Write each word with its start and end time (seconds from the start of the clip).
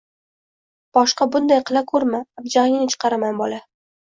—Boshqa 0.97 1.27
bunday 1.35 1.61
qila 1.71 1.85
ko'rma, 1.93 2.23
abjag'ingni 2.43 2.91
chiqaraman, 2.95 3.39
bola... 3.45 3.63